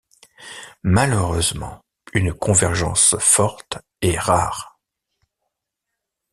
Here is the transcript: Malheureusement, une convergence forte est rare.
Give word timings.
Malheureusement, 0.81 1.85
une 2.13 2.33
convergence 2.33 3.15
forte 3.19 3.77
est 4.01 4.17
rare. 4.17 4.79